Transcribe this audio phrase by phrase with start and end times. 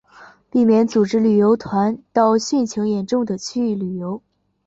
[0.49, 4.23] 避免组织旅游团到汛情严重的区域旅游